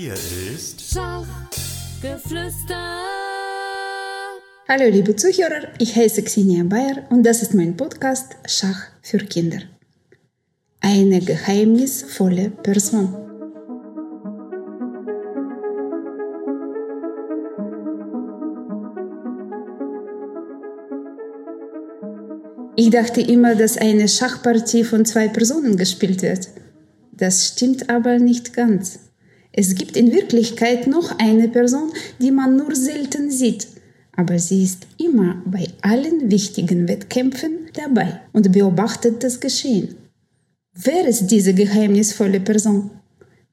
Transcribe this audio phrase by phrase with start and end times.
[0.00, 0.14] Hier
[0.54, 2.76] ist Schachgeflüster.
[4.68, 9.58] Hallo liebe Zuhörer, ich heiße Xenia Bayer und das ist mein Podcast Schach für Kinder.
[10.80, 13.12] Eine geheimnisvolle Person.
[22.76, 26.50] Ich dachte immer, dass eine Schachpartie von zwei Personen gespielt wird.
[27.10, 29.07] Das stimmt aber nicht ganz.
[29.60, 31.90] Es gibt in Wirklichkeit noch eine Person,
[32.20, 33.66] die man nur selten sieht,
[34.14, 39.96] aber sie ist immer bei allen wichtigen Wettkämpfen dabei und beobachtet das Geschehen.
[40.74, 42.92] Wer ist diese geheimnisvolle Person?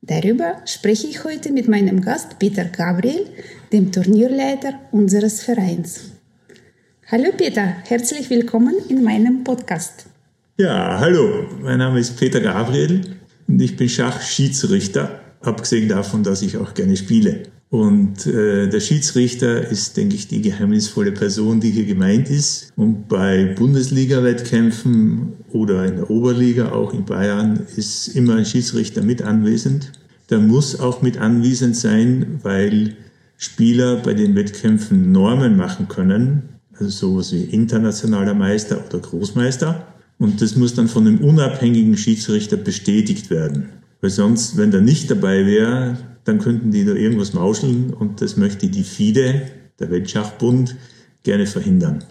[0.04, 3.26] Darüber spreche ich heute mit meinem Gast Peter Gabriel,
[3.72, 6.12] dem Turnierleiter unseres Vereins.
[7.08, 10.06] Hallo Peter, herzlich willkommen in meinem Podcast.
[10.60, 13.02] Ja, hallo, mein Name ist Peter Gabriel
[13.48, 17.44] und ich bin Schachschiedsrichter, abgesehen davon, dass ich auch gerne spiele.
[17.70, 22.72] Und äh, der Schiedsrichter ist, denke ich, die geheimnisvolle Person, die hier gemeint ist.
[22.76, 29.24] Und bei Bundesliga-Wettkämpfen oder in der Oberliga, auch in Bayern, ist immer ein Schiedsrichter mit
[29.24, 29.92] anwesend.
[30.30, 32.96] Der muss auch mit anwesend sein, weil
[33.38, 39.88] Spieler bei den Wettkämpfen Normen machen können, also sowas wie internationaler Meister oder Großmeister.
[40.18, 43.70] Und das muss dann von einem unabhängigen Schiedsrichter bestätigt werden.
[44.02, 48.38] Weil sonst, wenn der nicht dabei wäre, dann könnten die da irgendwas mauscheln und das
[48.38, 49.44] möchte die FIDE,
[49.80, 50.76] der Weltschachbund,
[51.24, 52.04] gerne verhindern.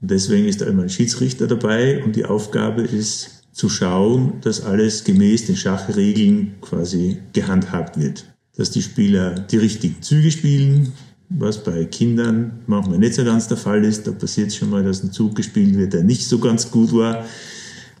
[0.00, 4.62] Und deswegen ist da immer ein Schiedsrichter dabei und die Aufgabe ist zu schauen, dass
[4.62, 8.24] alles gemäß den Schachregeln quasi gehandhabt wird.
[8.56, 10.92] Dass die Spieler die richtigen Züge spielen,
[11.28, 14.06] was bei Kindern manchmal nicht so ganz der Fall ist.
[14.06, 17.24] Da passiert schon mal, dass ein Zug gespielt wird, der nicht so ganz gut war,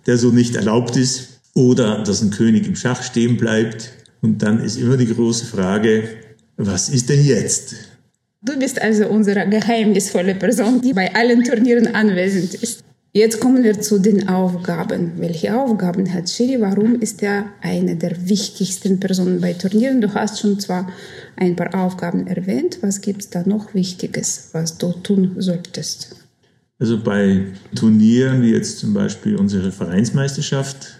[0.06, 1.31] der so nicht erlaubt ist.
[1.54, 3.92] Oder dass ein König im Schach stehen bleibt.
[4.20, 6.08] Und dann ist immer die große Frage,
[6.56, 7.74] was ist denn jetzt?
[8.42, 12.82] Du bist also unsere geheimnisvolle Person, die bei allen Turnieren anwesend ist.
[13.14, 15.12] Jetzt kommen wir zu den Aufgaben.
[15.18, 16.60] Welche Aufgaben hat Shiri?
[16.62, 20.00] Warum ist er eine der wichtigsten Personen bei Turnieren?
[20.00, 20.90] Du hast schon zwar
[21.36, 22.78] ein paar Aufgaben erwähnt.
[22.80, 26.16] Was gibt es da noch Wichtiges, was du tun solltest?
[26.78, 30.98] Also bei Turnieren wie jetzt zum Beispiel unsere Vereinsmeisterschaft,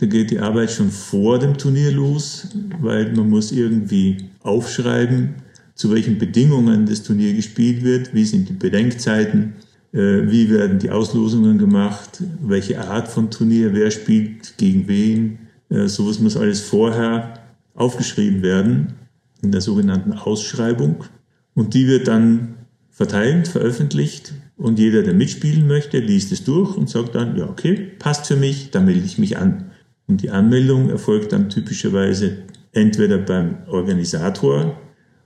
[0.00, 2.48] da geht die Arbeit schon vor dem Turnier los,
[2.80, 5.34] weil man muss irgendwie aufschreiben,
[5.74, 9.56] zu welchen Bedingungen das Turnier gespielt wird, wie sind die Bedenkzeiten,
[9.92, 15.38] äh, wie werden die Auslosungen gemacht, welche Art von Turnier, wer spielt gegen wen.
[15.68, 17.34] Äh, sowas muss alles vorher
[17.74, 18.94] aufgeschrieben werden
[19.42, 21.04] in der sogenannten Ausschreibung.
[21.52, 22.54] Und die wird dann
[22.88, 27.74] verteilt, veröffentlicht und jeder, der mitspielen möchte, liest es durch und sagt dann, ja, okay,
[27.98, 29.69] passt für mich, da melde ich mich an.
[30.10, 32.38] Und die Anmeldung erfolgt dann typischerweise
[32.72, 34.76] entweder beim Organisator,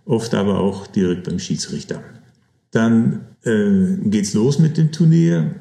[0.05, 2.03] oft aber auch direkt beim Schiedsrichter.
[2.71, 5.55] Dann äh, geht's los mit dem Turnier.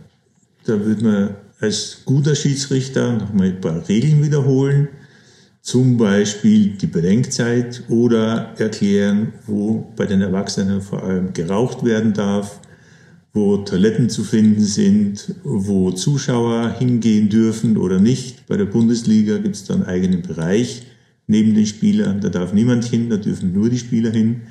[0.66, 4.90] Da wird man als guter Schiedsrichter nochmal ein paar Regeln wiederholen.
[5.62, 12.60] Zum Beispiel die Bedenkzeit oder erklären, wo bei den Erwachsenen vor allem geraucht werden darf,
[13.34, 18.46] wo Toiletten zu finden sind, wo Zuschauer hingehen dürfen oder nicht.
[18.48, 20.84] Bei der Bundesliga gibt es da einen eigenen Bereich
[21.26, 22.22] neben den Spielern.
[22.22, 24.42] Da darf niemand hin, da dürfen nur die Spieler hin.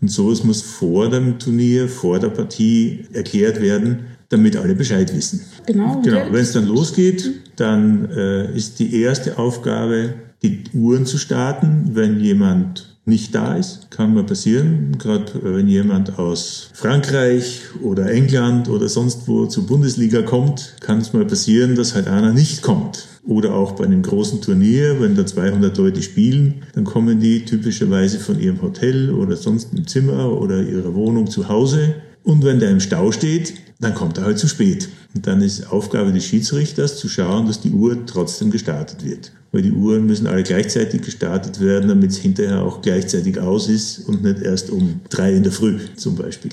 [0.00, 5.40] Und sowas muss vor dem Turnier, vor der Partie erklärt werden, damit alle Bescheid wissen.
[5.66, 6.02] Genau.
[6.02, 6.26] genau.
[6.30, 12.18] Wenn es dann losgeht, dann äh, ist die erste Aufgabe, die Uhren zu starten, wenn
[12.18, 13.90] jemand nicht da ist.
[13.90, 19.66] Kann mal passieren, gerade äh, wenn jemand aus Frankreich oder England oder sonst wo zur
[19.66, 23.08] Bundesliga kommt, kann es mal passieren, dass halt einer nicht kommt.
[23.26, 28.18] Oder auch bei einem großen Turnier, wenn da 200 Leute spielen, dann kommen die typischerweise
[28.18, 31.94] von ihrem Hotel oder sonst im Zimmer oder ihrer Wohnung zu Hause.
[32.24, 34.88] Und wenn der im Stau steht, dann kommt er halt zu spät.
[35.14, 39.32] Und dann ist Aufgabe des Schiedsrichters zu schauen, dass die Uhr trotzdem gestartet wird.
[39.52, 44.00] Weil die Uhren müssen alle gleichzeitig gestartet werden, damit es hinterher auch gleichzeitig aus ist
[44.08, 46.50] und nicht erst um drei in der Früh zum Beispiel.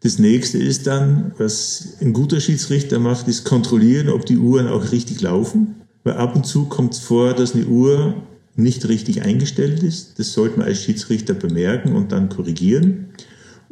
[0.00, 4.92] Das nächste ist dann, was ein guter Schiedsrichter macht, ist kontrollieren, ob die Uhren auch
[4.92, 5.74] richtig laufen.
[6.04, 8.14] Weil ab und zu kommt es vor, dass eine Uhr
[8.56, 10.18] nicht richtig eingestellt ist.
[10.18, 13.06] Das sollte man als Schiedsrichter bemerken und dann korrigieren.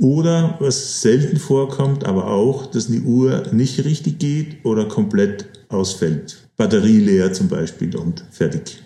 [0.00, 6.38] Oder was selten vorkommt, aber auch, dass eine Uhr nicht richtig geht oder komplett ausfällt.
[6.56, 8.82] Batterie leer zum Beispiel und fertig.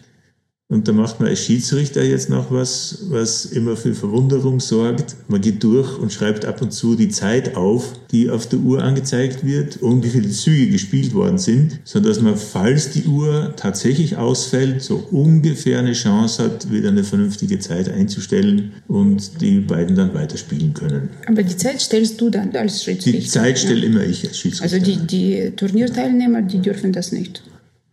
[0.68, 5.14] Und da macht man als Schiedsrichter jetzt noch was, was immer für Verwunderung sorgt.
[5.28, 8.82] Man geht durch und schreibt ab und zu die Zeit auf, die auf der Uhr
[8.82, 14.16] angezeigt wird und wie viele Züge gespielt worden sind, sodass man, falls die Uhr tatsächlich
[14.16, 20.14] ausfällt, so ungefähr eine Chance hat, wieder eine vernünftige Zeit einzustellen und die beiden dann
[20.14, 21.10] weiterspielen können.
[21.26, 23.20] Aber die Zeit stellst du dann als Schiedsrichter?
[23.20, 24.76] Die Zeit stelle immer ich als Schiedsrichter.
[24.76, 27.42] Also die, die Turnierteilnehmer, die dürfen das nicht?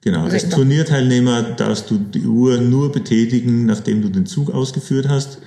[0.03, 5.38] Genau, als Turnierteilnehmer darfst du die Uhr nur betätigen, nachdem du den Zug ausgeführt hast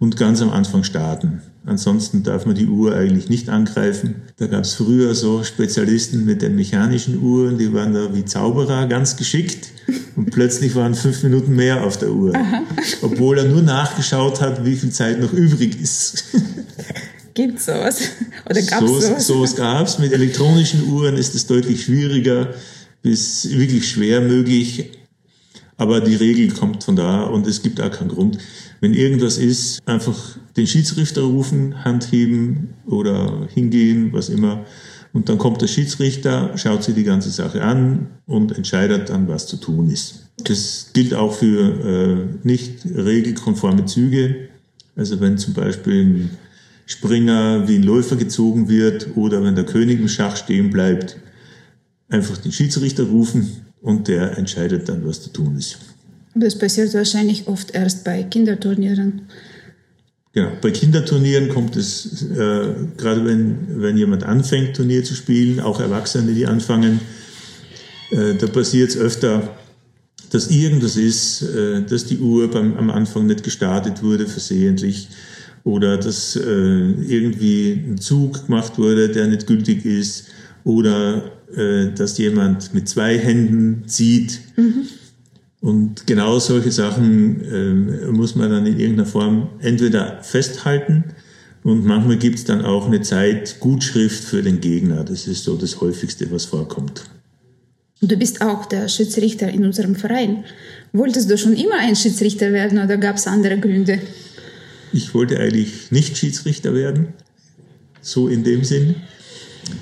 [0.00, 1.42] und ganz am Anfang starten.
[1.64, 4.22] Ansonsten darf man die Uhr eigentlich nicht angreifen.
[4.38, 8.86] Da gab es früher so Spezialisten mit den mechanischen Uhren, die waren da wie Zauberer
[8.86, 9.68] ganz geschickt
[10.16, 12.62] und plötzlich waren fünf Minuten mehr auf der Uhr, Aha.
[13.02, 16.24] obwohl er nur nachgeschaut hat, wie viel Zeit noch übrig ist.
[17.34, 18.00] Gibt sowas?
[18.48, 19.26] Oder gab es so, sowas?
[19.26, 19.98] Sowas gab es.
[20.00, 22.54] Mit elektronischen Uhren ist es deutlich schwieriger
[23.02, 24.90] bis wirklich schwer möglich.
[25.76, 28.38] Aber die Regel kommt von da und es gibt auch keinen Grund.
[28.80, 34.66] Wenn irgendwas ist, einfach den Schiedsrichter rufen, Hand heben oder hingehen, was immer.
[35.12, 39.46] Und dann kommt der Schiedsrichter, schaut sich die ganze Sache an und entscheidet dann, was
[39.46, 40.30] zu tun ist.
[40.44, 44.48] Das gilt auch für äh, nicht regelkonforme Züge.
[44.96, 46.30] Also wenn zum Beispiel ein
[46.86, 51.16] Springer wie ein Läufer gezogen wird oder wenn der König im Schach stehen bleibt,
[52.10, 55.78] einfach den Schiedsrichter rufen und der entscheidet dann, was zu tun ist.
[56.34, 59.22] Das passiert wahrscheinlich oft erst bei Kinderturnieren.
[60.32, 65.80] Genau, bei Kinderturnieren kommt es, äh, gerade wenn, wenn jemand anfängt, Turnier zu spielen, auch
[65.80, 67.00] Erwachsene, die anfangen,
[68.10, 69.56] äh, da passiert es öfter,
[70.30, 75.08] dass irgendwas ist, äh, dass die Uhr beim, am Anfang nicht gestartet wurde, versehentlich,
[75.64, 80.26] oder dass äh, irgendwie ein Zug gemacht wurde, der nicht gültig ist,
[80.62, 84.40] oder äh, dass jemand mit zwei Händen zieht.
[84.56, 84.86] Mhm.
[85.60, 91.04] Und genau solche Sachen äh, muss man dann in irgendeiner Form entweder festhalten
[91.62, 95.04] und manchmal gibt es dann auch eine Zeitgutschrift für den Gegner.
[95.04, 97.04] Das ist so das häufigste, was vorkommt.
[98.00, 100.44] Du bist auch der Schiedsrichter in unserem Verein.
[100.92, 103.98] Wolltest du schon immer ein Schiedsrichter werden oder gab es andere Gründe?
[104.92, 107.08] Ich wollte eigentlich nicht Schiedsrichter werden,
[108.00, 108.96] so in dem Sinn.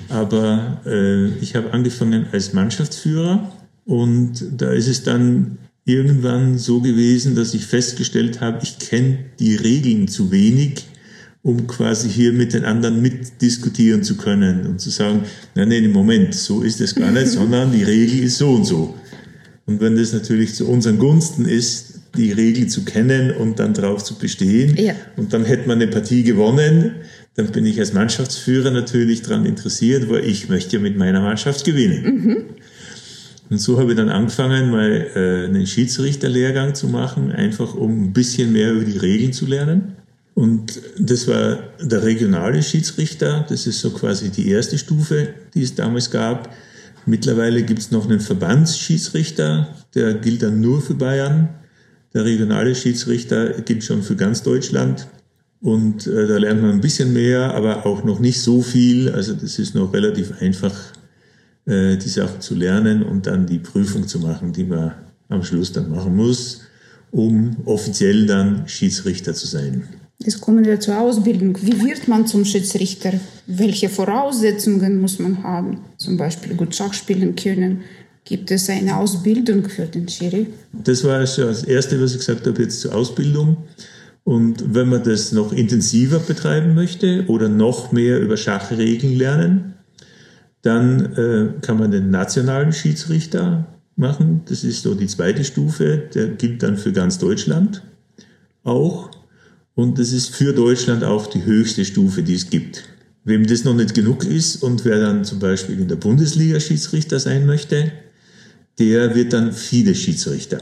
[0.09, 3.51] Aber äh, ich habe angefangen als Mannschaftsführer
[3.85, 9.55] und da ist es dann irgendwann so gewesen, dass ich festgestellt habe, ich kenne die
[9.55, 10.85] Regeln zu wenig,
[11.41, 15.23] um quasi hier mit den anderen mitdiskutieren zu können und zu sagen,
[15.55, 18.65] nein, nein, im Moment, so ist es gar nicht, sondern die Regel ist so und
[18.65, 18.95] so.
[19.65, 24.03] Und wenn das natürlich zu unseren Gunsten ist, die Regel zu kennen und dann drauf
[24.03, 24.93] zu bestehen, ja.
[25.15, 26.95] und dann hätte man eine Partie gewonnen,
[27.35, 31.63] dann bin ich als Mannschaftsführer natürlich daran interessiert, weil ich möchte ja mit meiner Mannschaft
[31.63, 32.03] gewinnen.
[32.03, 32.45] Mhm.
[33.49, 38.13] Und so habe ich dann angefangen, mal äh, einen Schiedsrichterlehrgang zu machen, einfach um ein
[38.13, 39.95] bisschen mehr über die Regeln zu lernen.
[40.35, 45.75] Und das war der regionale Schiedsrichter, das ist so quasi die erste Stufe, die es
[45.75, 46.53] damals gab.
[47.05, 51.49] Mittlerweile gibt es noch einen Verbandsschiedsrichter, der gilt dann nur für Bayern.
[52.13, 55.07] Der regionale Schiedsrichter gilt schon für ganz Deutschland.
[55.61, 59.09] Und äh, da lernt man ein bisschen mehr, aber auch noch nicht so viel.
[59.09, 60.73] Also das ist noch relativ einfach,
[61.65, 64.93] äh, die Sache zu lernen und dann die Prüfung zu machen, die man
[65.27, 66.61] am Schluss dann machen muss,
[67.11, 69.83] um offiziell dann Schiedsrichter zu sein.
[70.21, 71.57] Jetzt kommen wir zur Ausbildung.
[71.61, 73.13] Wie wird man zum Schiedsrichter?
[73.47, 75.79] Welche Voraussetzungen muss man haben?
[75.97, 77.81] Zum Beispiel gut Schach spielen können.
[78.25, 80.47] Gibt es eine Ausbildung für den Schiri?
[80.83, 83.57] Das war schon das Erste, was ich gesagt habe, jetzt zur Ausbildung.
[84.23, 89.73] Und wenn man das noch intensiver betreiben möchte oder noch mehr über Schachregeln lernen,
[90.61, 94.41] dann äh, kann man den nationalen Schiedsrichter machen.
[94.45, 96.09] Das ist so die zweite Stufe.
[96.13, 97.83] Der gilt dann für ganz Deutschland
[98.63, 99.09] auch.
[99.75, 102.83] Und das ist für Deutschland auch die höchste Stufe, die es gibt.
[103.23, 107.19] Wem das noch nicht genug ist und wer dann zum Beispiel in der Bundesliga Schiedsrichter
[107.19, 107.91] sein möchte,
[108.79, 110.61] der wird dann FIDE-Schiedsrichter.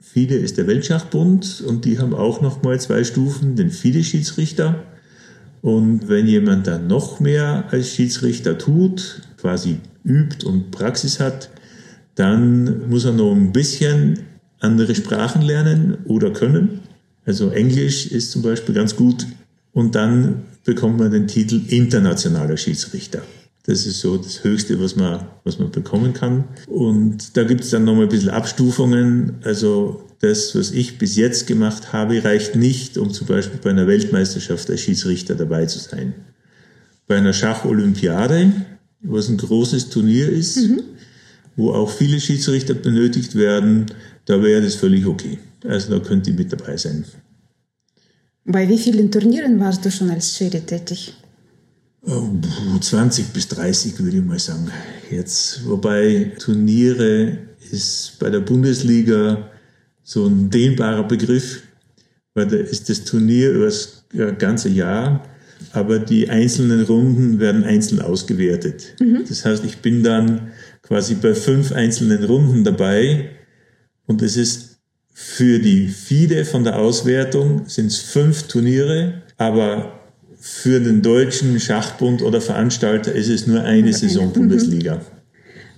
[0.00, 4.84] FIDE ist der Weltschachbund und die haben auch noch mal zwei Stufen, den FIDE-Schiedsrichter.
[5.62, 11.50] Und wenn jemand dann noch mehr als Schiedsrichter tut, quasi übt und Praxis hat,
[12.14, 14.20] dann muss er noch ein bisschen
[14.60, 16.80] andere Sprachen lernen oder können.
[17.24, 19.26] Also Englisch ist zum Beispiel ganz gut.
[19.72, 23.22] Und dann bekommt man den Titel internationaler Schiedsrichter.
[23.66, 26.44] Das ist so das Höchste, was man, was man bekommen kann.
[26.68, 29.34] Und da gibt es dann nochmal ein bisschen Abstufungen.
[29.42, 33.88] Also das, was ich bis jetzt gemacht habe, reicht nicht, um zum Beispiel bei einer
[33.88, 36.14] Weltmeisterschaft als Schiedsrichter dabei zu sein.
[37.08, 38.52] Bei einer Schacholympiade,
[39.00, 40.82] was ein großes Turnier ist, mhm.
[41.56, 43.86] wo auch viele Schiedsrichter benötigt werden,
[44.26, 45.38] da wäre das völlig okay.
[45.64, 47.04] Also da könnte ich mit dabei sein.
[48.44, 51.14] Bei wie vielen Turnieren warst du schon als Schiri tätig?
[52.06, 54.70] 20 bis 30 würde ich mal sagen.
[55.10, 57.38] Jetzt, wobei Turniere
[57.72, 59.50] ist bei der Bundesliga
[60.04, 61.62] so ein dehnbarer Begriff,
[62.34, 64.04] weil da ist das Turnier über das
[64.38, 65.24] ganze Jahr,
[65.72, 68.94] aber die einzelnen Runden werden einzeln ausgewertet.
[69.00, 69.24] Mhm.
[69.28, 73.30] Das heißt, ich bin dann quasi bei fünf einzelnen Runden dabei
[74.06, 74.78] und es ist
[75.12, 79.95] für die FIDE von der Auswertung sind es fünf Turniere, aber
[80.38, 85.00] für den deutschen Schachbund oder Veranstalter ist es nur eine Saison Bundesliga.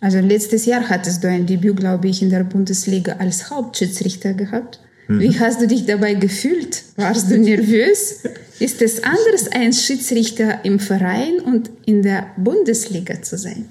[0.01, 4.81] Also letztes Jahr hattest du ein Debüt, glaube ich, in der Bundesliga als Hauptschiedsrichter gehabt.
[5.09, 5.21] Mhm.
[5.21, 6.83] Wie hast du dich dabei gefühlt?
[6.97, 8.23] Warst du nervös?
[8.61, 13.69] Ist es anders, ein Schiedsrichter im Verein und in der Bundesliga zu sein?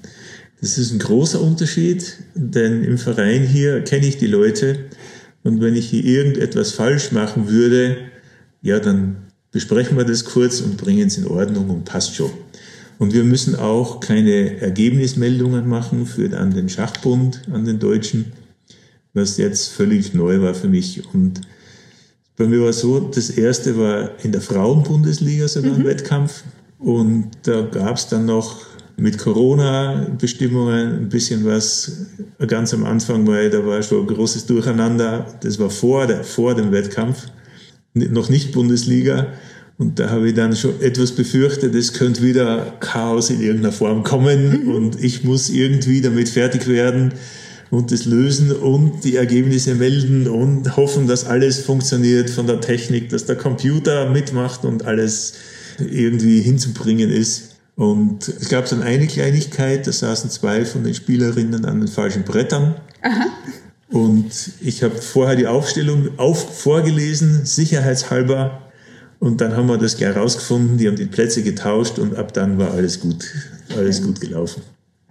[0.60, 4.86] Das ist ein großer Unterschied, denn im Verein hier kenne ich die Leute
[5.44, 7.96] und wenn ich hier irgendetwas falsch machen würde,
[8.60, 12.30] ja, dann besprechen wir das kurz und bringen es in Ordnung und passt schon.
[12.98, 18.32] Und wir müssen auch keine Ergebnismeldungen machen für an den Schachbund, an den Deutschen,
[19.14, 21.02] was jetzt völlig neu war für mich.
[21.14, 21.40] Und
[22.36, 25.86] bei mir war es so, das erste war in der Frauenbundesliga sogar ein mhm.
[25.86, 26.42] Wettkampf.
[26.78, 28.60] Und da gab es dann noch
[28.96, 32.06] mit Corona-Bestimmungen ein bisschen was
[32.48, 35.26] ganz am Anfang, weil da war schon ein großes Durcheinander.
[35.40, 37.26] Das war vor, der, vor dem Wettkampf,
[37.94, 39.28] noch nicht Bundesliga.
[39.78, 44.02] Und da habe ich dann schon etwas befürchtet, es könnte wieder Chaos in irgendeiner Form
[44.02, 44.74] kommen mhm.
[44.74, 47.14] und ich muss irgendwie damit fertig werden
[47.70, 53.10] und das lösen und die Ergebnisse melden und hoffen, dass alles funktioniert von der Technik,
[53.10, 55.34] dass der Computer mitmacht und alles
[55.78, 57.56] irgendwie hinzubringen ist.
[57.76, 62.24] Und es gab dann eine Kleinigkeit, da saßen zwei von den Spielerinnen an den falschen
[62.24, 62.74] Brettern.
[63.02, 63.26] Aha.
[63.90, 64.30] Und
[64.60, 68.68] ich habe vorher die Aufstellung auf, vorgelesen, sicherheitshalber,
[69.20, 72.58] und dann haben wir das gleich rausgefunden, die haben die Plätze getauscht und ab dann
[72.58, 73.24] war alles gut,
[73.76, 74.62] alles gut gelaufen.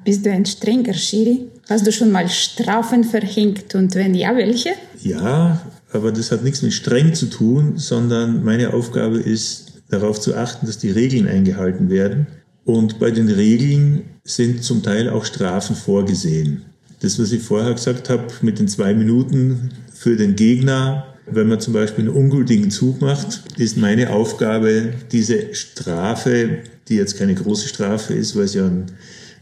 [0.06, 1.48] Bist du ein strenger Schiri?
[1.70, 4.70] Hast du schon mal Strafen verhängt und wenn ja, welche?
[5.02, 10.36] Ja, aber das hat nichts mit streng zu tun, sondern meine Aufgabe ist, darauf zu
[10.36, 12.28] achten, dass die Regeln eingehalten werden.
[12.64, 16.66] Und bei den Regeln sind zum Teil auch Strafen vorgesehen.
[17.00, 21.60] Das, was ich vorher gesagt habe, mit den zwei Minuten für den Gegner wenn man
[21.60, 27.68] zum Beispiel einen ungültigen Zug macht, ist meine Aufgabe, diese Strafe, die jetzt keine große
[27.68, 28.66] Strafe ist, weil es ja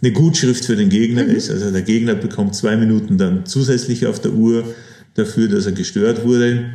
[0.01, 1.35] eine Gutschrift für den Gegner mhm.
[1.35, 4.63] ist, also der Gegner bekommt zwei Minuten dann zusätzlich auf der Uhr
[5.13, 6.71] dafür, dass er gestört wurde.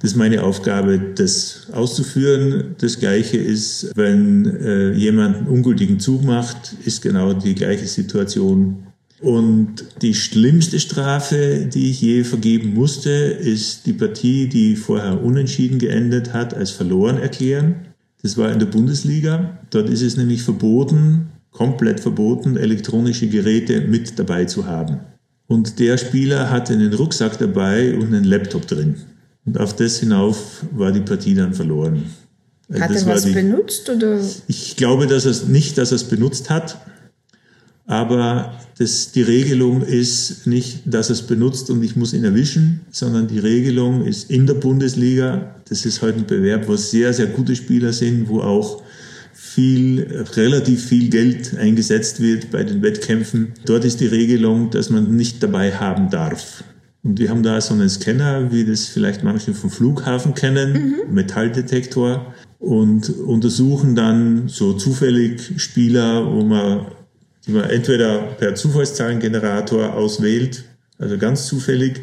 [0.00, 2.74] Das ist meine Aufgabe, das auszuführen.
[2.78, 8.86] Das Gleiche ist, wenn äh, jemand einen ungültigen Zug macht, ist genau die gleiche Situation
[9.22, 15.78] und die schlimmste Strafe, die ich je vergeben musste, ist die Partie, die vorher unentschieden
[15.78, 17.86] geendet hat, als verloren erklären.
[18.22, 19.58] Das war in der Bundesliga.
[19.70, 24.98] Dort ist es nämlich verboten, komplett verboten, elektronische Geräte mit dabei zu haben.
[25.46, 28.96] Und der Spieler hatte einen Rucksack dabei und einen Laptop drin.
[29.44, 32.06] Und auf das hinauf war die Partie dann verloren.
[32.72, 33.88] Hat das er was die, benutzt?
[33.88, 34.18] Oder?
[34.48, 36.78] Ich glaube dass er nicht, dass er es benutzt hat.
[37.92, 43.28] Aber das, die Regelung ist nicht, dass es benutzt und ich muss ihn erwischen, sondern
[43.28, 45.56] die Regelung ist in der Bundesliga.
[45.68, 48.82] Das ist heute ein Bewerb, wo sehr, sehr gute Spieler sind, wo auch
[49.34, 53.52] viel, relativ viel Geld eingesetzt wird bei den Wettkämpfen.
[53.66, 56.64] Dort ist die Regelung, dass man nicht dabei haben darf.
[57.02, 61.14] Und wir haben da so einen Scanner, wie das vielleicht manche vom Flughafen kennen, mhm.
[61.14, 66.86] Metalldetektor, und untersuchen dann so zufällig Spieler, wo man
[67.46, 70.64] die man entweder per Zufallszahlengenerator auswählt,
[70.98, 72.02] also ganz zufällig,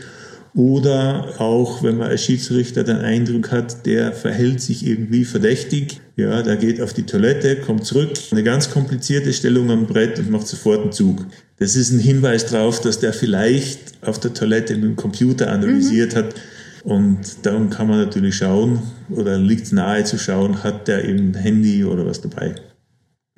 [0.55, 6.41] oder auch, wenn man als Schiedsrichter den Eindruck hat, der verhält sich irgendwie verdächtig, ja,
[6.41, 10.47] der geht auf die Toilette, kommt zurück, eine ganz komplizierte Stellung am Brett und macht
[10.47, 11.25] sofort einen Zug.
[11.59, 16.13] Das ist ein Hinweis darauf, dass der vielleicht auf der Toilette mit dem Computer analysiert
[16.13, 16.17] mhm.
[16.17, 16.35] hat.
[16.83, 18.79] Und darum kann man natürlich schauen,
[19.09, 22.55] oder liegt es nahe zu schauen, hat der eben ein Handy oder was dabei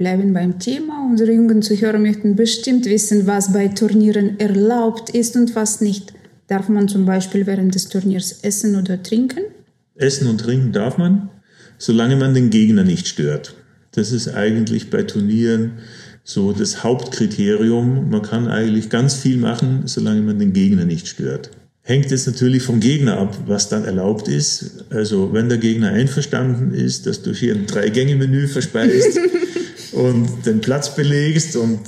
[0.01, 1.07] bleiben beim Thema.
[1.07, 6.13] Unsere jungen Zuhörer möchten bestimmt wissen, was bei Turnieren erlaubt ist und was nicht.
[6.47, 9.43] Darf man zum Beispiel während des Turniers essen oder trinken?
[9.93, 11.29] Essen und trinken darf man,
[11.77, 13.53] solange man den Gegner nicht stört.
[13.91, 15.73] Das ist eigentlich bei Turnieren
[16.23, 18.09] so das Hauptkriterium.
[18.09, 21.51] Man kann eigentlich ganz viel machen, solange man den Gegner nicht stört.
[21.83, 24.85] Hängt jetzt natürlich vom Gegner ab, was dann erlaubt ist.
[24.89, 29.19] Also wenn der Gegner einverstanden ist, dass du hier ein Drei-Gänge-Menü verspeist,
[29.93, 31.79] und den Platz belegst und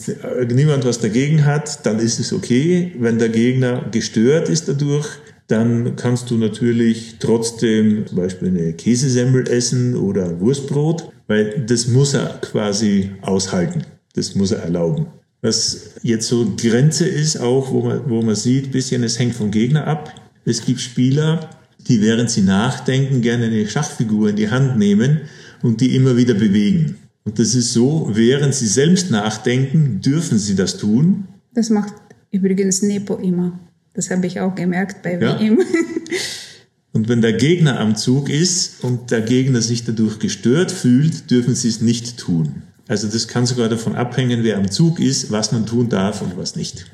[0.54, 2.92] niemand was dagegen hat, dann ist es okay.
[3.00, 5.08] Wenn der Gegner gestört ist dadurch,
[5.48, 12.14] dann kannst du natürlich trotzdem zum Beispiel eine Käsesemmel essen oder Wurstbrot, weil das muss
[12.14, 13.84] er quasi aushalten.
[14.16, 15.08] Das muss er erlauben.
[15.42, 19.52] Was jetzt so Grenze ist, auch wo man, wo man sieht, bisschen, es hängt vom
[19.52, 20.14] Gegner ab.
[20.46, 21.50] Es gibt Spieler,
[21.88, 25.22] die während sie nachdenken gerne eine Schachfigur in die Hand nehmen
[25.62, 26.98] und die immer wieder bewegen.
[27.26, 31.28] Und das ist so, während sie selbst nachdenken, dürfen sie das tun.
[31.54, 31.94] Das macht
[32.32, 33.60] übrigens Nepo immer.
[33.94, 35.40] Das habe ich auch gemerkt bei ja.
[35.40, 35.60] WM.
[36.94, 41.56] Und wenn der Gegner am Zug ist und der Gegner sich dadurch gestört fühlt, dürfen
[41.56, 42.62] sie es nicht tun.
[42.88, 46.38] Also das kann sogar davon abhängen, wer am Zug ist, was man tun darf und
[46.38, 46.86] was nicht.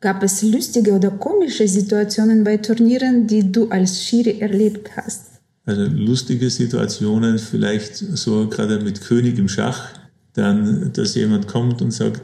[0.00, 5.22] Gab es lustige oder komische Situationen bei Turnieren, die du als Schiri erlebt hast?
[5.68, 9.90] Also lustige Situationen, vielleicht so gerade mit König im Schach,
[10.32, 12.22] dann, dass jemand kommt und sagt,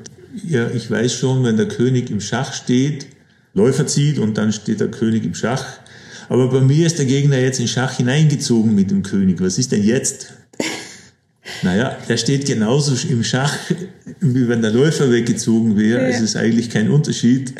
[0.48, 3.06] ja, ich weiß schon, wenn der König im Schach steht,
[3.52, 5.62] Läufer zieht und dann steht der König im Schach.
[6.30, 9.42] Aber bei mir ist der Gegner jetzt in Schach hineingezogen mit dem König.
[9.42, 10.32] Was ist denn jetzt?
[11.62, 13.54] Naja, der steht genauso im Schach,
[14.20, 16.00] wie wenn der Läufer weggezogen wäre.
[16.00, 16.08] Ja.
[16.08, 17.52] Es ist eigentlich kein Unterschied.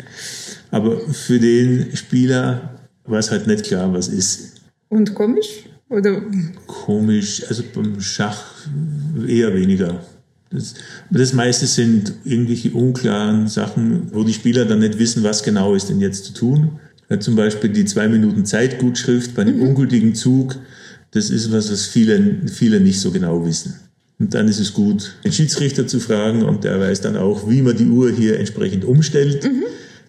[0.71, 4.61] Aber für den Spieler war es halt nicht klar, was ist.
[4.89, 5.65] Und komisch?
[5.89, 6.21] Oder?
[6.65, 8.43] Komisch, also beim Schach
[9.27, 10.03] eher weniger.
[10.49, 10.75] Das,
[11.11, 15.89] das meiste sind irgendwelche unklaren Sachen, wo die Spieler dann nicht wissen, was genau ist
[15.89, 16.79] denn jetzt zu tun.
[17.09, 19.69] Ja, zum Beispiel die zwei Minuten Zeitgutschrift bei einem mhm.
[19.69, 20.55] ungültigen Zug.
[21.11, 23.75] Das ist was, was viele, viele nicht so genau wissen.
[24.17, 27.61] Und dann ist es gut, den Schiedsrichter zu fragen und der weiß dann auch, wie
[27.61, 29.43] man die Uhr hier entsprechend umstellt.
[29.43, 29.63] Mhm.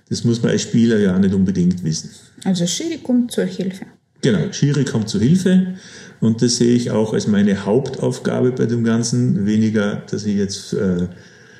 [0.08, 2.10] Das muss man als Spieler ja nicht unbedingt wissen.
[2.44, 3.86] Also Schiri kommt zur Hilfe.
[4.22, 5.74] Genau, Schiri kommt zur Hilfe.
[6.20, 9.46] Und das sehe ich auch als meine Hauptaufgabe bei dem Ganzen.
[9.46, 11.08] Weniger, dass ich jetzt äh,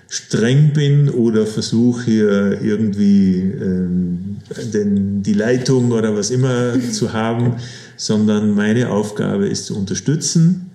[0.09, 4.37] streng bin oder versuche hier irgendwie ähm,
[4.73, 7.57] den, die Leitung oder was immer zu haben,
[7.97, 10.71] sondern meine Aufgabe ist zu unterstützen.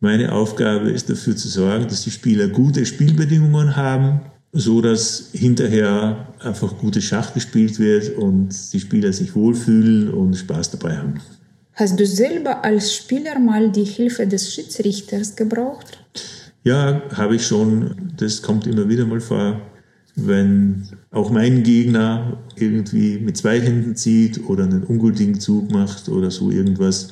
[0.00, 4.22] Meine Aufgabe ist dafür zu sorgen, dass die Spieler gute Spielbedingungen haben,
[4.52, 10.72] so dass hinterher einfach gutes Schach gespielt wird und die Spieler sich wohlfühlen und Spaß
[10.72, 11.20] dabei haben.
[11.74, 15.98] Hast du selber als Spieler mal die Hilfe des Schiedsrichters gebraucht?
[16.62, 18.12] Ja, habe ich schon.
[18.16, 19.62] Das kommt immer wieder mal vor,
[20.16, 26.30] wenn auch mein Gegner irgendwie mit zwei Händen zieht oder einen ungültigen Zug macht oder
[26.30, 27.08] so irgendwas.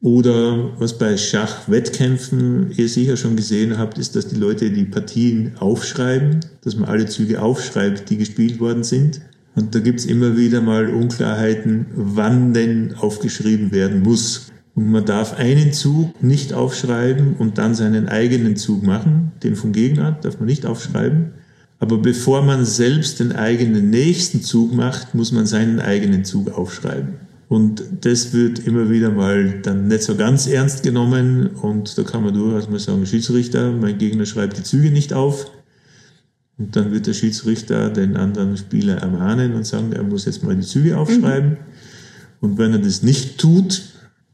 [0.00, 5.52] Oder was bei Schachwettkämpfen ihr sicher schon gesehen habt, ist, dass die Leute die Partien
[5.58, 9.20] aufschreiben, dass man alle Züge aufschreibt, die gespielt worden sind.
[9.56, 14.52] Und da gibt's immer wieder mal Unklarheiten, wann denn aufgeschrieben werden muss.
[14.76, 19.32] Und man darf einen Zug nicht aufschreiben und dann seinen eigenen Zug machen.
[19.42, 21.32] Den vom Gegner darf man nicht aufschreiben.
[21.80, 27.27] Aber bevor man selbst den eigenen nächsten Zug macht, muss man seinen eigenen Zug aufschreiben.
[27.48, 31.46] Und das wird immer wieder mal dann nicht so ganz ernst genommen.
[31.46, 35.50] Und da kann man durchaus mal sagen, Schiedsrichter, mein Gegner schreibt die Züge nicht auf.
[36.58, 40.56] Und dann wird der Schiedsrichter den anderen Spieler ermahnen und sagen, er muss jetzt mal
[40.56, 41.50] die Züge aufschreiben.
[41.50, 41.56] Mhm.
[42.40, 43.82] Und wenn er das nicht tut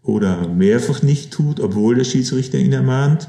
[0.03, 3.29] oder mehrfach nicht tut, obwohl der Schiedsrichter ihn ermahnt,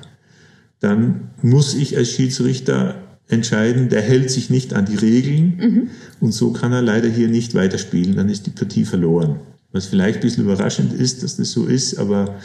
[0.80, 2.95] dann muss ich als Schiedsrichter
[3.28, 5.88] entscheiden, der hält sich nicht an die Regeln mhm.
[6.19, 9.39] und so kann er leider hier nicht weiterspielen, dann ist die Partie verloren.
[9.75, 12.39] Was vielleicht ein bisschen überraschend ist, dass das so ist, aber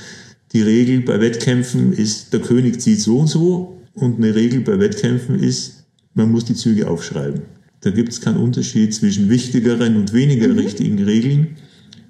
[0.53, 4.81] die Regel bei Wettkämpfen ist, der König zieht so und so und eine Regel bei
[4.81, 7.43] Wettkämpfen ist, man muss die Züge aufschreiben.
[7.83, 10.59] Da gibt es keinen Unterschied zwischen wichtigeren und weniger mhm.
[10.59, 11.57] richtigen Regeln,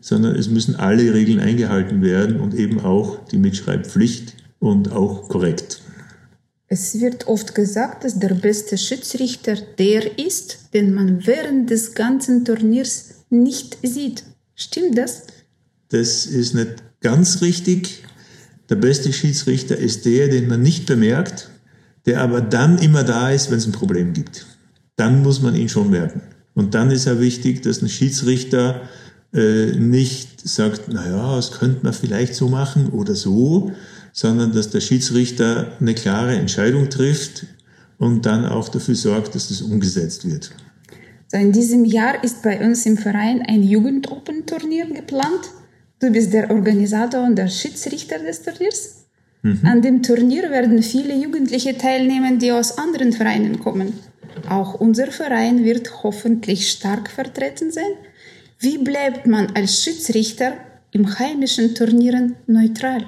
[0.00, 5.83] sondern es müssen alle Regeln eingehalten werden und eben auch die Mitschreibpflicht und auch korrekt.
[6.66, 12.46] Es wird oft gesagt, dass der beste Schiedsrichter der ist, den man während des ganzen
[12.46, 14.24] Turniers nicht sieht.
[14.61, 15.23] Stimmt das?
[15.88, 18.05] Das ist nicht ganz richtig.
[18.68, 21.49] Der beste Schiedsrichter ist der, den man nicht bemerkt,
[22.05, 24.46] der aber dann immer da ist, wenn es ein Problem gibt.
[24.96, 26.20] Dann muss man ihn schon merken.
[26.55, 28.83] Und dann ist ja wichtig, dass ein Schiedsrichter
[29.33, 33.73] äh, nicht sagt, naja, das könnte man vielleicht so machen oder so,
[34.12, 37.46] sondern dass der Schiedsrichter eine klare Entscheidung trifft
[37.96, 40.51] und dann auch dafür sorgt, dass das umgesetzt wird.
[41.33, 45.53] So in diesem Jahr ist bei uns im Verein ein Jugendopen-Turnier geplant.
[46.01, 49.05] Du bist der Organisator und der Schiedsrichter des Turniers.
[49.43, 49.61] Mhm.
[49.62, 53.93] An dem Turnier werden viele Jugendliche teilnehmen, die aus anderen Vereinen kommen.
[54.49, 57.93] Auch unser Verein wird hoffentlich stark vertreten sein.
[58.59, 60.55] Wie bleibt man als Schiedsrichter
[60.90, 63.07] im heimischen Turnieren neutral?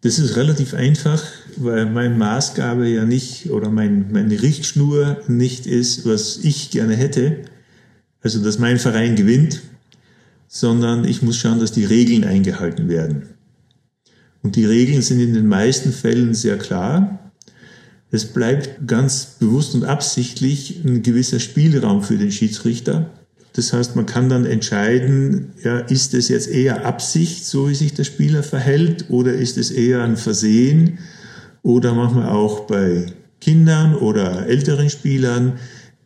[0.00, 1.22] Das ist relativ einfach,
[1.56, 7.42] weil meine Maßgabe ja nicht oder mein, meine Richtschnur nicht ist, was ich gerne hätte.
[8.22, 9.62] Also, dass mein Verein gewinnt,
[10.48, 13.22] sondern ich muss schauen, dass die Regeln eingehalten werden.
[14.42, 17.32] Und die Regeln sind in den meisten Fällen sehr klar.
[18.10, 23.10] Es bleibt ganz bewusst und absichtlich ein gewisser Spielraum für den Schiedsrichter.
[23.52, 27.92] Das heißt, man kann dann entscheiden, ja, ist es jetzt eher Absicht, so wie sich
[27.92, 30.98] der Spieler verhält, oder ist es eher ein Versehen?
[31.62, 33.06] Oder manchmal auch bei
[33.40, 35.58] Kindern oder älteren Spielern,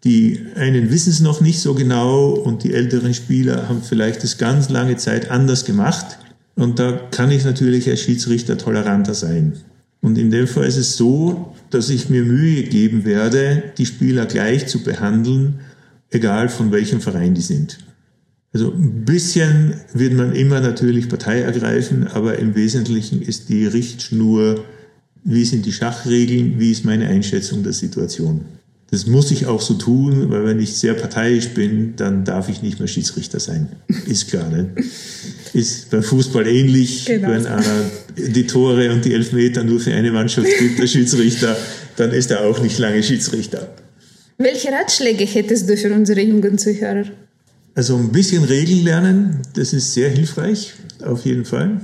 [0.04, 4.36] die einen wissen es noch nicht so genau und die älteren Spieler haben vielleicht das
[4.36, 6.18] ganz lange Zeit anders gemacht.
[6.56, 9.54] Und da kann ich natürlich als Schiedsrichter toleranter sein.
[10.00, 14.26] Und in dem Fall ist es so, dass ich mir Mühe geben werde, die Spieler
[14.26, 15.60] gleich zu behandeln,
[16.10, 17.78] egal von welchem Verein die sind.
[18.52, 24.64] Also ein bisschen wird man immer natürlich Partei ergreifen, aber im Wesentlichen ist die Richtschnur,
[25.24, 28.44] wie sind die Schachregeln, wie ist meine Einschätzung der Situation.
[28.92, 32.60] Das muss ich auch so tun, weil wenn ich sehr parteiisch bin, dann darf ich
[32.60, 33.68] nicht mehr Schiedsrichter sein.
[34.06, 34.68] Ist klar, ne?
[35.54, 37.28] Ist beim Fußball ähnlich, genau.
[37.30, 41.56] wenn einer die Tore und die Elfmeter nur für eine Mannschaft gibt, der Schiedsrichter,
[41.96, 43.74] dann ist er auch nicht lange Schiedsrichter.
[44.36, 47.06] Welche Ratschläge hättest du für unsere jungen Zuhörer?
[47.74, 51.80] Also ein bisschen Regeln lernen, das ist sehr hilfreich, auf jeden Fall.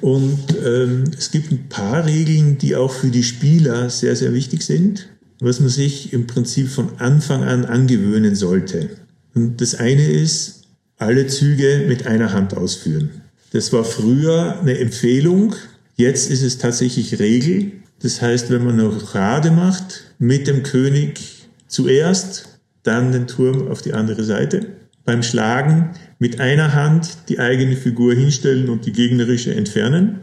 [0.00, 4.62] Und ähm, es gibt ein paar Regeln, die auch für die Spieler sehr, sehr wichtig
[4.62, 5.08] sind
[5.44, 8.88] was man sich im Prinzip von Anfang an angewöhnen sollte.
[9.34, 10.62] Und das eine ist,
[10.96, 13.10] alle Züge mit einer Hand ausführen.
[13.52, 15.54] Das war früher eine Empfehlung,
[15.96, 17.72] jetzt ist es tatsächlich Regel.
[18.00, 21.20] Das heißt, wenn man eine Rochade macht, mit dem König
[21.68, 24.66] zuerst, dann den Turm auf die andere Seite.
[25.04, 30.20] Beim Schlagen mit einer Hand die eigene Figur hinstellen und die gegnerische entfernen.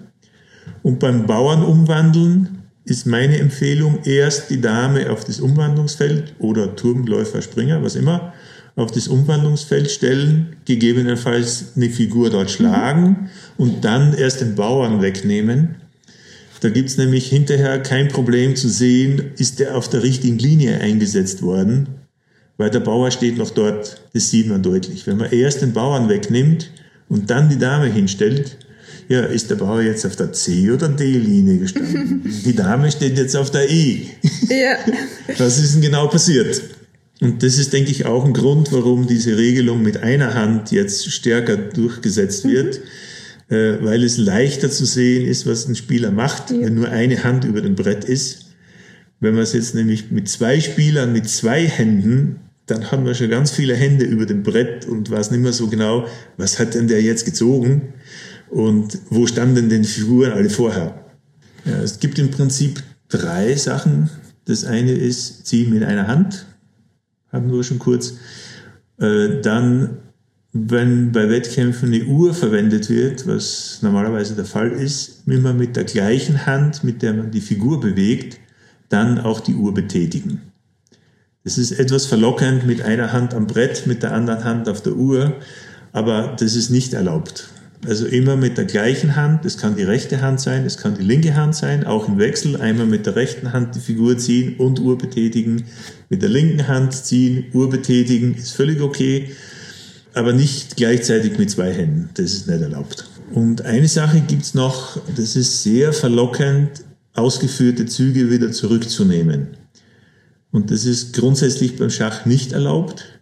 [0.81, 7.41] Und beim Bauern umwandeln ist meine Empfehlung, erst die Dame auf das Umwandlungsfeld oder Turmläufer,
[7.41, 8.33] Springer, was immer,
[8.75, 15.75] auf das Umwandlungsfeld stellen, gegebenenfalls eine Figur dort schlagen und dann erst den Bauern wegnehmen.
[16.61, 21.41] Da gibt's nämlich hinterher kein Problem zu sehen, ist der auf der richtigen Linie eingesetzt
[21.41, 21.89] worden,
[22.57, 25.07] weil der Bauer steht noch dort, das sieht man deutlich.
[25.07, 26.71] Wenn man erst den Bauern wegnimmt
[27.09, 28.57] und dann die Dame hinstellt,
[29.11, 32.21] ja, ist der Bauer jetzt auf der C- oder D-Linie gestanden?
[32.45, 34.05] Die Dame steht jetzt auf der E.
[34.47, 34.77] Ja.
[35.37, 36.61] Was ist denn genau passiert?
[37.19, 41.11] Und das ist, denke ich, auch ein Grund, warum diese Regelung mit einer Hand jetzt
[41.11, 42.79] stärker durchgesetzt wird,
[43.49, 43.55] mhm.
[43.55, 46.61] äh, weil es leichter zu sehen ist, was ein Spieler macht, ja.
[46.61, 48.45] wenn nur eine Hand über dem Brett ist.
[49.19, 53.29] Wenn man es jetzt nämlich mit zwei Spielern, mit zwei Händen, dann haben wir schon
[53.29, 56.87] ganz viele Hände über dem Brett und weiß nicht mehr so genau, was hat denn
[56.87, 57.93] der jetzt gezogen?
[58.51, 61.05] Und wo standen denn die Figuren alle vorher?
[61.63, 64.09] Ja, es gibt im Prinzip drei Sachen.
[64.43, 66.45] Das eine ist ziehen mit einer Hand,
[67.31, 68.15] haben wir schon kurz.
[68.99, 69.99] Äh, dann,
[70.51, 75.85] wenn bei Wettkämpfen eine Uhr verwendet wird, was normalerweise der Fall ist, immer mit der
[75.85, 78.37] gleichen Hand, mit der man die Figur bewegt,
[78.89, 80.41] dann auch die Uhr betätigen.
[81.45, 84.97] Das ist etwas verlockend mit einer Hand am Brett, mit der anderen Hand auf der
[84.97, 85.37] Uhr,
[85.93, 87.49] aber das ist nicht erlaubt.
[87.87, 91.03] Also immer mit der gleichen Hand, das kann die rechte Hand sein, das kann die
[91.03, 94.79] linke Hand sein, auch im Wechsel, einmal mit der rechten Hand die Figur ziehen und
[94.79, 95.65] Uhr betätigen,
[96.07, 99.31] mit der linken Hand ziehen, Uhr betätigen, ist völlig okay,
[100.13, 103.09] aber nicht gleichzeitig mit zwei Händen, das ist nicht erlaubt.
[103.33, 109.57] Und eine Sache gibt's noch, das ist sehr verlockend, ausgeführte Züge wieder zurückzunehmen.
[110.51, 113.20] Und das ist grundsätzlich beim Schach nicht erlaubt.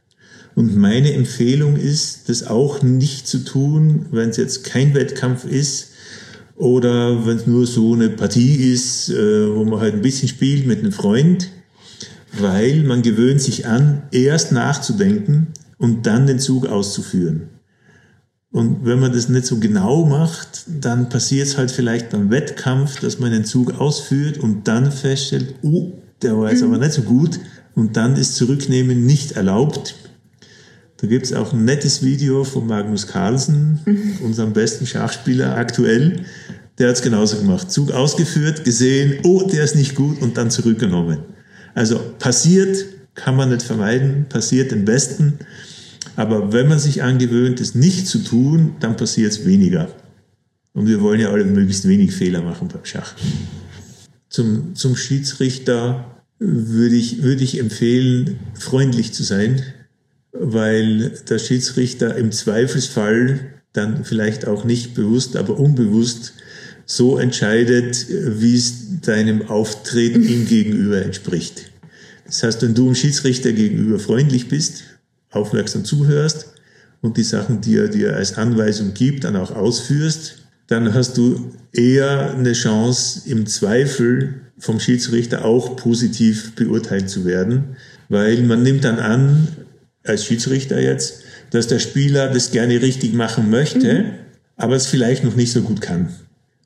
[0.56, 5.92] Und meine Empfehlung ist, das auch nicht zu tun, wenn es jetzt kein Wettkampf ist
[6.56, 10.68] oder wenn es nur so eine Partie ist, äh, wo man halt ein bisschen spielt
[10.68, 11.50] mit einem Freund,
[12.34, 17.50] weil man gewöhnt sich an, erst nachzudenken und dann den Zug auszuführen.
[18.52, 23.00] Und wenn man das nicht so genau macht, dann passiert es halt vielleicht beim Wettkampf,
[23.00, 27.04] dass man den Zug ausführt und dann feststellt, oh, der war jetzt aber nicht so
[27.04, 27.40] gut
[27.76, 29.96] und dann ist Zurücknehmen nicht erlaubt.
[31.02, 34.18] Da gibt es auch ein nettes Video von Magnus Carlsen, mhm.
[34.24, 36.26] unserem besten Schachspieler aktuell.
[36.78, 37.72] Der hat es genauso gemacht.
[37.72, 41.20] Zug ausgeführt, gesehen, oh, der ist nicht gut und dann zurückgenommen.
[41.74, 42.86] Also passiert,
[43.16, 45.40] kann man nicht vermeiden, passiert den Besten.
[46.18, 49.88] Aber wenn man sich angewöhnt, es nicht zu tun, dann passiert es weniger.
[50.74, 53.16] Und wir wollen ja alle möglichst wenig Fehler machen beim Schach.
[54.30, 59.64] Zum, zum Schiedsrichter würde ich, würde ich empfehlen, freundlich zu sein,
[60.32, 63.40] weil der Schiedsrichter im Zweifelsfall
[63.74, 66.34] dann vielleicht auch nicht bewusst, aber unbewusst
[66.86, 71.72] so entscheidet, wie es deinem Auftreten ihm gegenüber entspricht.
[72.26, 74.84] Das heißt, wenn du dem Schiedsrichter gegenüber freundlich bist,
[75.32, 76.54] aufmerksam zuhörst
[77.02, 80.38] und die Sachen, die er dir als Anweisung gibt, dann auch ausführst,
[80.68, 87.78] dann hast du eher eine Chance, im Zweifel vom Schiedsrichter auch positiv beurteilt zu werden,
[88.10, 89.48] weil man nimmt dann an,
[90.04, 94.06] als Schiedsrichter jetzt, dass der Spieler das gerne richtig machen möchte, mhm.
[94.56, 96.10] aber es vielleicht noch nicht so gut kann.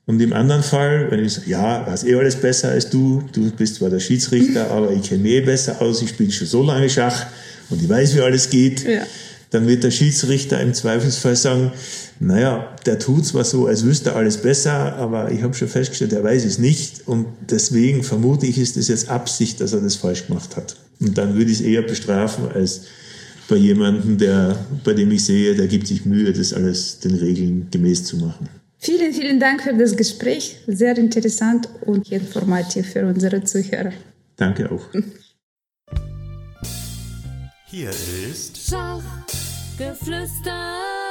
[0.06, 3.50] Und im anderen Fall, wenn ich sage, ja, weiß eh alles besser als du, du
[3.50, 6.62] bist zwar der Schiedsrichter, aber ich kenne mich eh besser aus, ich spiele schon so
[6.62, 7.26] lange Schach
[7.70, 9.06] und ich weiß, wie alles geht, ja.
[9.50, 11.72] dann wird der Schiedsrichter im Zweifelsfall sagen,
[12.20, 16.12] naja, der tut zwar so, als wüsste er alles besser, aber ich habe schon festgestellt,
[16.12, 19.96] er weiß es nicht und deswegen vermute ich, ist es jetzt Absicht, dass er das
[19.96, 20.76] falsch gemacht hat.
[21.00, 22.82] Und dann würde ich es eher bestrafen als
[23.48, 27.68] bei jemandem, der, bei dem ich sehe, der gibt sich Mühe, das alles den Regeln
[27.70, 28.48] gemäß zu machen.
[28.78, 30.58] Vielen, vielen Dank für das Gespräch.
[30.66, 33.92] Sehr interessant und informativ für unsere Zuhörer.
[34.36, 34.82] Danke auch.
[37.70, 37.90] Hier
[38.30, 41.03] ist Schachgeflüster.